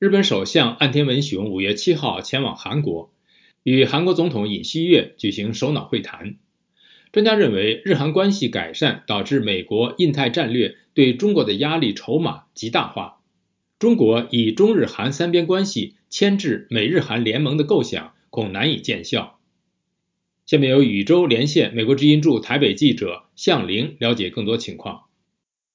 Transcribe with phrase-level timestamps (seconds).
[0.00, 3.12] 日本首相岸田文雄五月七号前往韩国，
[3.62, 6.36] 与韩国总统尹锡悦举行首脑会谈。
[7.12, 13.18] 专家认为，日韩关系改善导致美国印太战略对中国的压力筹码极大化，
[13.78, 19.38] 中国以中日韩三边关系牵制美日韩联盟的构想恐难以见效。
[20.46, 25.02] 下面由宇宙连线美国之音驻台北记者向玲了解更多情况。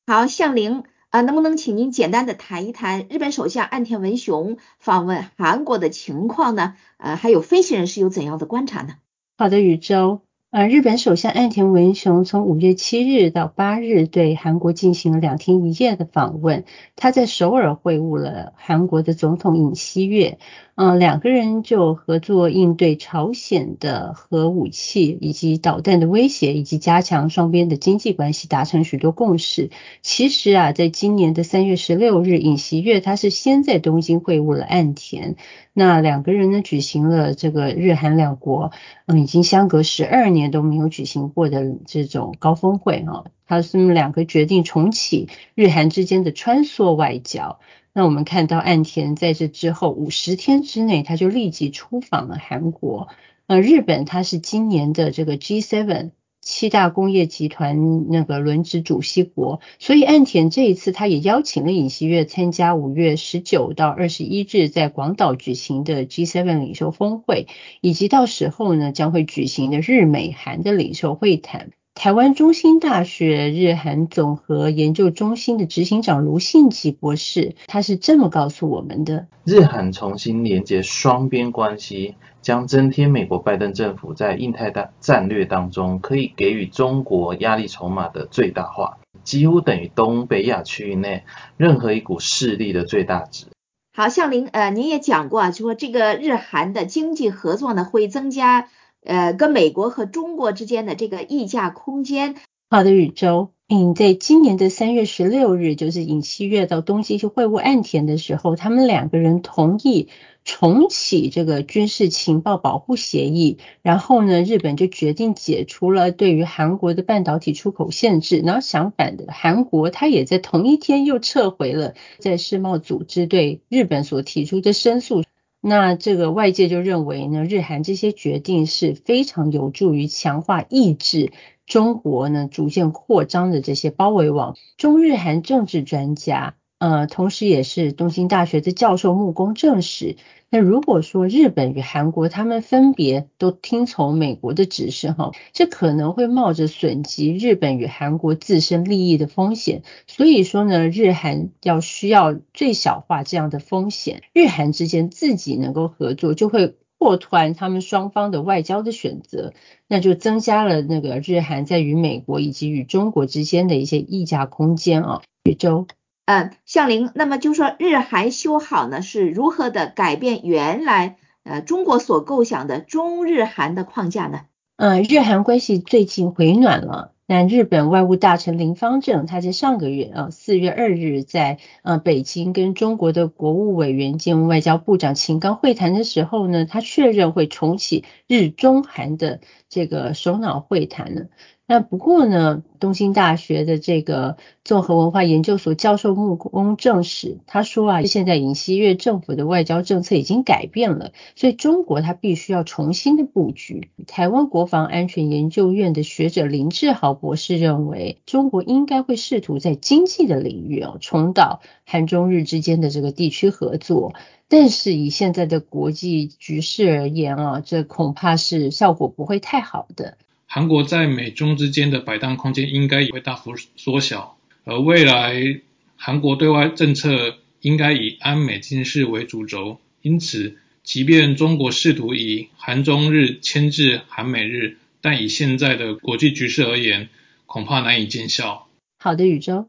[0.08, 0.82] 好，向玲。
[1.16, 6.76] 啊，能不能请您简单的谈一谈日本首相岸田文雄访问韩国的情况呢？
[6.98, 8.96] 呃，还有分析人士有怎样的观察呢？
[9.38, 10.20] 好的，宇宙。
[10.52, 16.66] 呃，日本首相岸田文雄从五月七日到八日对韩国进行了两天一夜的访问。
[16.98, 20.38] 他在首尔会晤了韩国的总统尹锡悦，
[20.78, 29.70] 嗯，两个人就合作应对朝鲜的核武器以及导弹的威胁，以及加强双边的经济关系达成许多共识。
[30.02, 35.38] 其实啊，在今年的三月十六日，尹锡悦他是先在东京会晤了岸田。
[35.72, 38.72] 那两个人呢，举行了这个日韩两国，
[39.06, 43.24] 嗯，已经相隔十二年都没有举行过的这种高峰会啊。
[43.48, 47.60] 他们两个决定重启日韩之间的穿梭外交。
[47.96, 53.08] 那我们看到岸田在这之后五十天之内，他就立即出访了韩国。
[53.48, 56.12] 呃，日本它是今年的这个 G7。
[56.42, 67.48] 七大工业集团那个轮值主席国，所以岸田这一次他也邀请了尹锡悦参加五月十九到二十一日在广岛举行的 G7 领袖峰会，
[67.82, 71.72] 以及到时候呢将会举行的日美韩的领袖会谈。
[71.96, 91.24] 台湾中心大学日韩总和研究中心的执行长卢信吉博士，他是这么告诉我们的：日韩重新连接双边关系，将增添美国拜登政府在印太大战略当中可以给予中国压力筹码的最大化，几乎等于东北亚区域内
[91.58, 93.48] 任何一股势力的最大值。
[93.94, 98.68] 好，向林，呃，您也讲过，就说这个日韩的经济合作呢，会增加。
[99.06, 102.36] 呃，跟美国和中国之间的这个议价空间。
[102.70, 103.52] 好的，宇宙。
[103.68, 110.08] 嗯，在今年的三月十六日，就是尹锡悦到东京去会晤岸田的时候，他们两个人同意
[110.44, 113.58] 重启这个军事情报保护协议。
[113.82, 118.38] 然后呢，日本就决定解除了对于韩国的半导体出口限制。
[118.46, 125.24] 然后相反的，韩国他也在同一天又撤回了在世贸组织对日本所提出的申诉。
[125.68, 131.32] 那这个外界就认为呢，日韩这些决定是非常有助于强化抑制
[131.66, 134.56] 中国呢逐渐扩张的这些包围网。
[134.78, 136.54] 中日韩政治专家。
[136.78, 140.18] 呃，同时也是东京大学的教授木工证实，
[140.50, 149.84] 那如果说日本与韩国他们分别都听从美国的指示哈，这可能会冒着损及日本与韩国自身利益的风险。
[150.06, 159.54] 所以说呢，日韩要需要最小化这样的风险，日韩之间自己能够合作，就会扩团他们双方的外交的选择，
[159.88, 165.88] 那就增加了那个日韩在与美国以及与中国之间的一些议价空间啊，宇宙。
[166.26, 174.42] 嗯，向林，那么就说日韩修好呢，是如何的改变原来呃中国所构想的中日韩的框架呢？
[174.78, 177.12] 嗯，日韩关系最近回暖了。
[177.28, 191.22] 那日本外务大臣林方正，他在上个月啊四月二日在呃北京跟中国的国务委员兼外交部长秦刚会谈的时候呢，他确认会重启日中韩的这个首脑会谈呢。
[191.68, 203.90] 那不过呢，东京大学的这个综合文化研究所教授木工证实，他说啊，现在尹锡悦政府的外交政策已经改变了，所以中国他必须要重新的布局。
[204.06, 214.14] 台湾国防安全研究院的学者林志豪博士认为，中国应该会试图在经济的领域啊，重蹈韩中日之间的这个地区合作，
[214.48, 220.20] 但是以现在的国际局势而言啊，这恐怕是效果不会太好的。
[220.56, 225.60] 韩国在美中之间的摆荡空间应该也会大幅缩小，而未来
[225.98, 237.10] 韩国对外政策应该以安美近视为主轴，因此，即便中国试图以韩中日牵制韩美日，但以现在的国际局势而言，
[237.48, 238.70] 恐怕难以见效。
[238.98, 239.68] 好的，宇宙，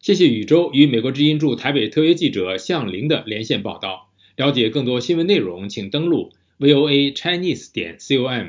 [0.00, 4.10] 谢谢宇宙与美国之音驻台北特约记者向林的连线报道。
[4.34, 8.48] 了解更多新闻内容，请登录 voa chinese 点 com。